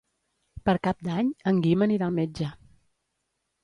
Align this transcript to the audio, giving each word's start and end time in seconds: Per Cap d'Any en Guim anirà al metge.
Per 0.69 0.75
Cap 0.87 1.05
d'Any 1.09 1.31
en 1.53 1.63
Guim 1.69 1.87
anirà 1.91 2.11
al 2.11 2.19
metge. 2.19 2.53